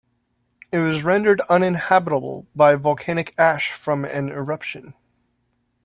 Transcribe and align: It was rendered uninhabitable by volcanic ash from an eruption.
It 0.71 0.79
was 0.79 1.03
rendered 1.03 1.41
uninhabitable 1.41 2.47
by 2.55 2.73
volcanic 2.73 3.35
ash 3.37 3.71
from 3.71 4.03
an 4.03 4.29
eruption. 4.29 4.95